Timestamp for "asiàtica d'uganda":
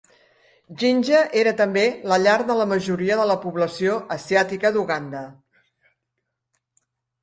4.19-5.27